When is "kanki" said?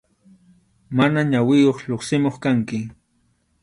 2.43-2.79